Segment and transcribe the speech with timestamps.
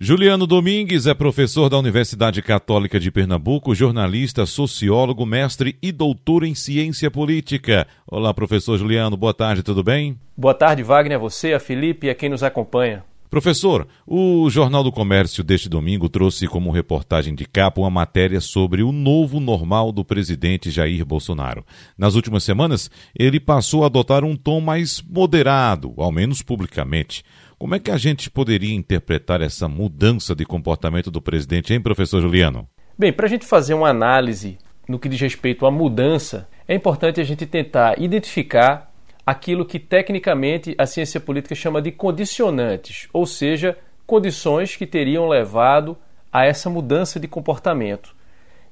[0.00, 6.54] Juliano Domingues é professor da Universidade Católica de Pernambuco, jornalista, sociólogo, mestre e doutor em
[6.54, 7.84] ciência política.
[8.06, 10.16] Olá, professor Juliano, boa tarde, tudo bem?
[10.36, 13.02] Boa tarde, Wagner, a você, a Felipe e a quem nos acompanha.
[13.28, 18.84] Professor, o Jornal do Comércio deste domingo trouxe como reportagem de capa uma matéria sobre
[18.84, 21.66] o novo normal do presidente Jair Bolsonaro.
[21.98, 22.88] Nas últimas semanas,
[23.18, 27.24] ele passou a adotar um tom mais moderado, ao menos publicamente.
[27.58, 32.20] Como é que a gente poderia interpretar essa mudança de comportamento do presidente, hein, professor
[32.20, 32.68] Juliano?
[32.96, 34.56] Bem, para a gente fazer uma análise
[34.88, 38.92] no que diz respeito à mudança, é importante a gente tentar identificar
[39.26, 45.98] aquilo que tecnicamente a ciência política chama de condicionantes, ou seja, condições que teriam levado
[46.32, 48.14] a essa mudança de comportamento.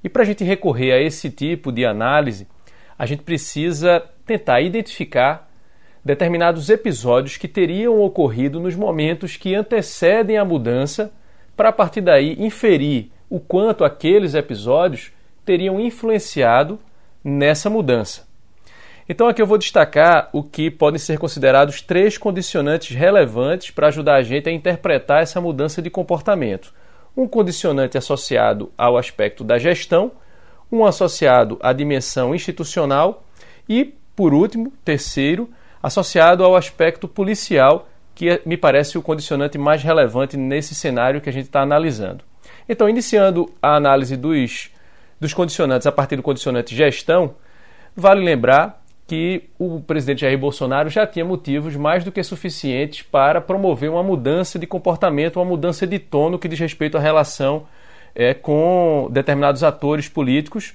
[0.02, 2.46] E para a gente recorrer a esse tipo de análise,
[2.96, 5.45] a gente precisa tentar identificar
[6.06, 11.12] determinados episódios que teriam ocorrido nos momentos que antecedem a mudança,
[11.56, 15.10] para a partir daí inferir o quanto aqueles episódios
[15.44, 16.78] teriam influenciado
[17.24, 18.24] nessa mudança.
[19.08, 24.14] Então aqui eu vou destacar o que podem ser considerados três condicionantes relevantes para ajudar
[24.14, 26.72] a gente a interpretar essa mudança de comportamento.
[27.16, 30.12] Um condicionante associado ao aspecto da gestão,
[30.70, 33.24] um associado à dimensão institucional
[33.68, 35.50] e, por último, terceiro,
[35.82, 41.28] associado ao aspecto policial, que é, me parece o condicionante mais relevante nesse cenário que
[41.28, 42.24] a gente está analisando.
[42.68, 44.70] Então, iniciando a análise dos,
[45.20, 47.34] dos condicionantes a partir do condicionante gestão,
[47.94, 53.40] vale lembrar que o presidente Jair Bolsonaro já tinha motivos mais do que suficientes para
[53.40, 57.66] promover uma mudança de comportamento, uma mudança de tono que diz respeito à relação
[58.14, 60.74] é, com determinados atores políticos,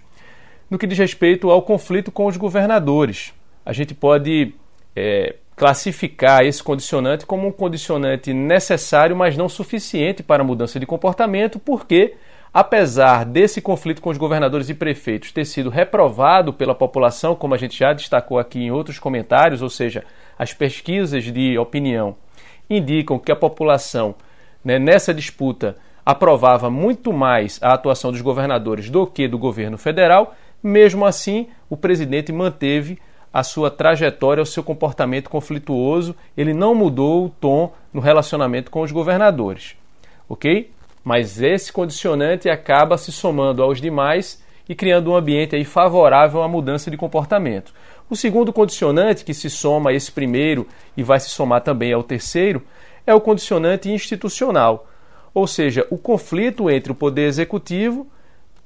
[0.69, 3.33] no que diz respeito ao conflito com os governadores.
[3.65, 4.53] A gente pode
[4.95, 10.85] é, classificar esse condicionante como um condicionante necessário, mas não suficiente para a mudança de
[10.85, 12.15] comportamento, porque,
[12.53, 17.57] apesar desse conflito com os governadores e prefeitos ter sido reprovado pela população, como a
[17.57, 20.03] gente já destacou aqui em outros comentários, ou seja,
[20.37, 22.15] as pesquisas de opinião
[22.69, 24.15] indicam que a população
[24.63, 25.75] né, nessa disputa
[26.05, 31.77] aprovava muito mais a atuação dos governadores do que do governo federal, mesmo assim o
[31.77, 32.97] presidente manteve
[33.33, 38.81] a sua trajetória, o seu comportamento conflituoso, ele não mudou o tom no relacionamento com
[38.81, 39.75] os governadores.
[40.27, 40.71] Ok?
[41.03, 46.47] Mas esse condicionante acaba se somando aos demais e criando um ambiente aí favorável à
[46.47, 47.73] mudança de comportamento.
[48.09, 52.03] O segundo condicionante, que se soma a esse primeiro e vai se somar também ao
[52.03, 52.61] terceiro,
[53.07, 54.87] é o condicionante institucional,
[55.33, 58.07] ou seja, o conflito entre o poder executivo,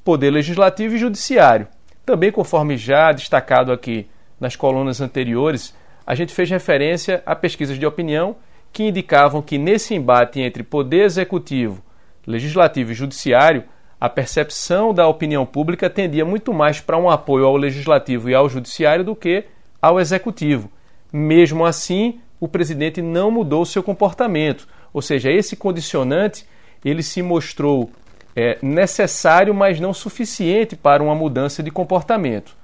[0.03, 1.67] poder legislativo e judiciário.
[2.05, 4.07] Também, conforme já destacado aqui
[4.39, 5.75] nas colunas anteriores,
[6.05, 8.35] a gente fez referência a pesquisas de opinião
[8.71, 11.81] que indicavam que nesse embate entre poder executivo,
[12.27, 13.63] legislativo e judiciário,
[13.99, 18.49] a percepção da opinião pública tendia muito mais para um apoio ao legislativo e ao
[18.49, 19.45] judiciário do que
[19.81, 20.69] ao executivo.
[21.11, 26.45] Mesmo assim, o presidente não mudou seu comportamento, ou seja, esse condicionante
[26.83, 27.89] ele se mostrou
[28.35, 32.55] é, necessário, mas não suficiente para uma mudança de comportamento.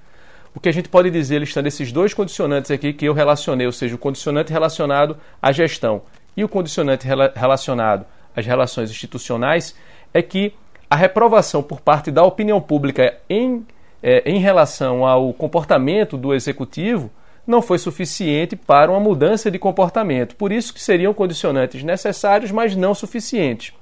[0.53, 3.71] O que a gente pode dizer, listando esses dois condicionantes aqui que eu relacionei, ou
[3.71, 6.01] seja, o condicionante relacionado à gestão
[6.35, 9.75] e o condicionante rela relacionado às relações institucionais,
[10.13, 10.53] é que
[10.89, 13.65] a reprovação por parte da opinião pública em,
[14.03, 17.09] é, em relação ao comportamento do executivo
[17.47, 20.35] não foi suficiente para uma mudança de comportamento.
[20.35, 23.73] Por isso que seriam condicionantes necessários, mas não suficientes.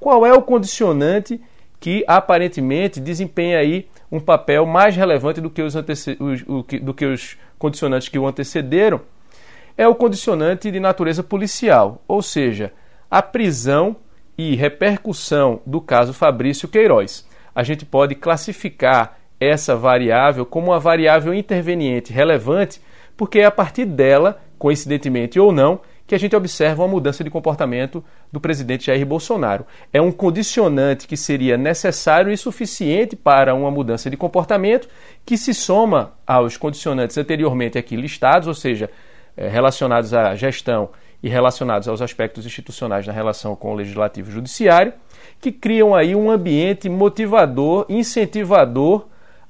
[0.00, 1.40] Qual é o condicionante
[1.78, 6.42] que aparentemente desempenha aí um papel mais relevante do que os, os,
[6.80, 9.00] do que os condicionantes que o antecederam,
[9.76, 12.72] é o condicionante de natureza policial, ou seja,
[13.10, 13.96] a prisão
[14.38, 17.26] e repercussão do caso Fabrício Queiroz.
[17.54, 22.80] A gente pode classificar essa variável como uma variável interveniente relevante,
[23.16, 27.30] porque é a partir dela, coincidentemente ou não, que a gente observa uma mudança de
[27.30, 29.66] comportamento do presidente Jair Bolsonaro.
[29.92, 34.88] É um condicionante que seria necessário e suficiente para uma mudança de comportamento
[35.24, 38.88] que se soma aos condicionantes anteriormente aqui listados, ou seja,
[39.36, 40.90] é, relacionados à gestão
[41.22, 44.92] e relacionados aos aspectos institucionais na relação com o legislativo e judiciário,
[45.40, 49.06] que criam aí um ambiente motivador, incentivador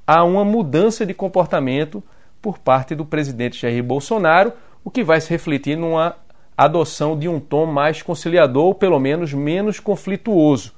[0.06, 2.02] a uma mudança de comportamento
[2.41, 4.52] por parte do presidente Jair Bolsonaro,
[4.85, 6.17] o que vai se refletir numa
[6.56, 10.73] adoção de um tom mais conciliador, ou pelo menos menos conflituoso,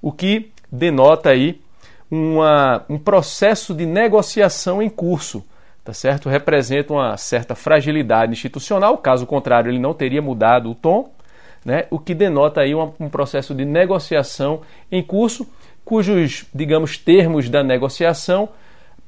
[0.00, 1.60] o que denota aí
[2.10, 5.42] uma, um processo de negociação em curso,
[5.82, 6.28] tá certo?
[6.28, 11.10] Representa uma certa fragilidade institucional, caso contrário, ele não teria mudado o tom,
[11.64, 15.46] né, o que denota aí um, um processo de negociação em curso,
[15.84, 18.48] cujos, digamos, termos da negociação,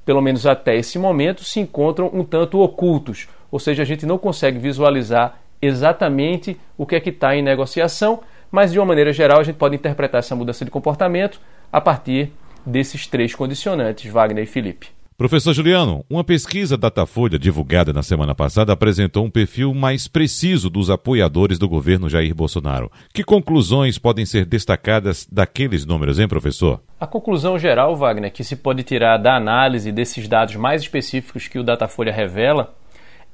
[0.05, 4.19] pelo menos até esse momento, se encontram um tanto ocultos, ou seja, a gente não
[4.19, 8.21] consegue visualizar exatamente o que é que está em negociação,
[8.51, 11.41] mas de uma maneira geral a gente pode interpretar essa mudança de comportamento
[11.73, 12.33] a partir
[12.65, 14.89] desses três condicionantes, Wagner e Felipe.
[15.17, 20.91] Professor Juliano, uma pesquisa Datafolha divulgada na semana passada apresentou um perfil mais preciso dos
[20.91, 22.91] apoiadores do governo Jair Bolsonaro.
[23.13, 26.81] Que conclusões podem ser destacadas daqueles números, hein, professor?
[26.99, 31.61] A conclusão geral, Wagner, que se pode tirar da análise desses dados mais específicos que
[31.61, 32.75] o Datafolha revela,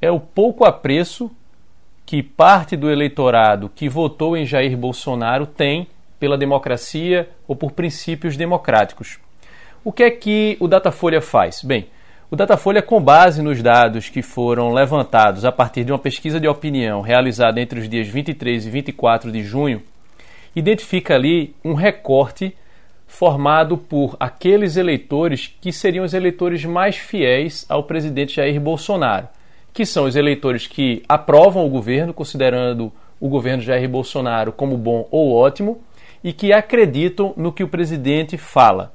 [0.03, 1.31] é o pouco apreço
[2.11, 5.87] que parte do eleitorado que votou em Jair Bolsonaro tem
[6.19, 9.21] pela democracia ou por princípios democráticos.
[9.85, 11.63] O que é que o Datafolha faz?
[11.63, 11.87] Bem,
[12.29, 16.49] o Datafolha, com base nos dados que foram levantados a partir de uma pesquisa de
[16.49, 19.81] opinião realizada entre os dias 23 e 24 de junho,
[20.57, 22.53] identifica ali um recorte
[23.07, 29.29] formado por aqueles eleitores que seriam os eleitores mais fiéis ao presidente Jair Bolsonaro,
[29.73, 35.07] que são os eleitores que aprovam o governo, considerando o governo Jair Bolsonaro como bom
[35.11, 35.81] ou ótimo,
[36.23, 38.93] e que acreditam no que o presidente fala.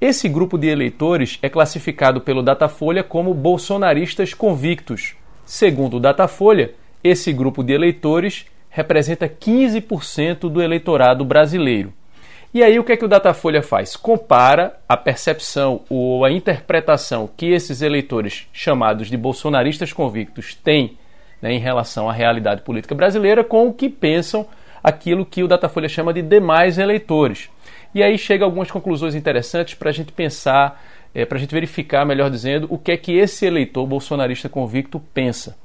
[0.00, 5.14] Esse grupo de eleitores é classificado pelo Datafolha como bolsonaristas convictos.
[5.46, 6.72] Segundo o Datafolha,
[7.02, 11.92] esse grupo de eleitores representa 15% do eleitorado brasileiro.
[12.54, 13.96] E aí o que é que o Datafolha faz?
[13.96, 20.96] Compara a percepção ou a interpretação que esses eleitores chamados de bolsonaristas convictos têm
[21.42, 24.46] né, em relação à realidade política brasileira com o que pensam
[24.84, 27.50] aquilo que o Datafolha chama de demais eleitores.
[27.92, 30.80] E aí chega algumas conclusões interessantes para a gente pensar,
[31.12, 35.00] é, para a gente verificar, melhor dizendo, o que é que esse eleitor bolsonarista convicto
[35.12, 35.56] pensa.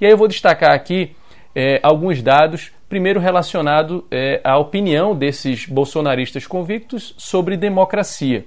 [0.00, 1.14] E aí eu vou destacar aqui
[1.60, 8.46] é, alguns dados, primeiro relacionado é, à opinião desses bolsonaristas convictos sobre democracia.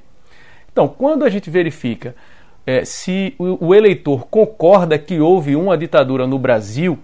[0.71, 2.15] Então, quando a gente verifica
[2.65, 6.97] é, se o, o eleitor concorda que houve uma ditadura no Brasil,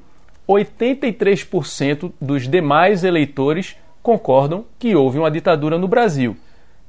[0.47, 6.37] 83% dos demais eleitores concordam que houve uma ditadura no Brasil.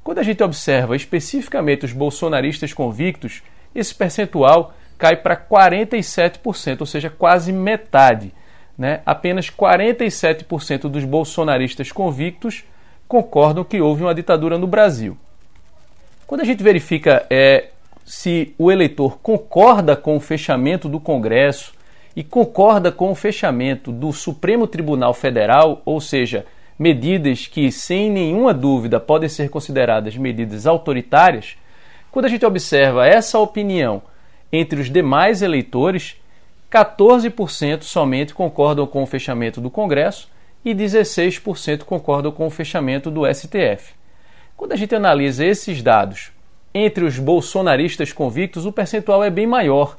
[0.01, 3.43] Quando a gente observa especificamente os bolsonaristas convictos,
[3.75, 8.31] esse percentual cai para 47%, ou seja, quase metade.
[8.79, 9.01] Né?
[9.05, 12.63] Apenas 47% dos bolsonaristas convictos
[13.09, 15.17] concordam que houve uma ditadura no Brasil.
[16.25, 17.71] Quando a gente verifica é,
[18.05, 21.73] se o eleitor concorda com o fechamento do Congresso
[22.15, 26.45] e concorda com o fechamento do Supremo Tribunal Federal, ou seja,
[26.77, 31.57] medidas que, sem nenhuma dúvida, podem ser consideradas medidas autoritárias,
[32.09, 34.01] quando a gente observa essa opinião
[34.53, 36.15] entre os demais eleitores,
[36.71, 40.29] 14% somente concordam com o fechamento do Congresso
[40.63, 43.93] e 16% concordam com o fechamento do STF.
[44.55, 46.31] Quando a gente analisa esses dados
[46.73, 49.97] entre os bolsonaristas convictos, o percentual é bem maior.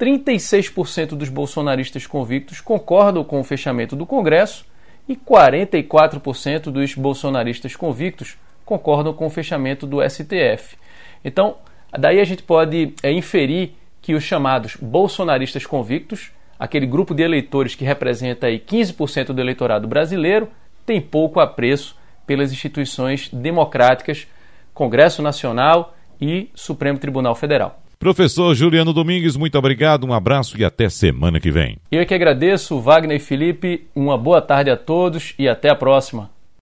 [0.00, 4.64] 36% dos bolsonaristas convictos concordam com o fechamento do Congresso
[5.08, 10.76] e 44% dos bolsonaristas convictos concordam com o fechamento do STF.
[11.24, 11.56] Então,
[11.90, 17.76] daí a gente pode é, inferir que os chamados bolsonaristas convictos, aquele grupo de eleitores
[17.76, 20.48] que representa aí 15% do eleitorado brasileiro,
[20.84, 21.96] tem pouco apreço
[22.26, 24.26] pelas instituições democráticas,
[24.74, 27.80] Congresso Nacional e Supremo Tribunal Federal.
[27.98, 31.78] Professor Juliano Domingues, muito obrigado, um abraço e até semana que vem.
[31.90, 35.76] Eu é que agradeço, Wagner e Felipe, uma boa tarde a todos e até a
[35.76, 36.31] próxima.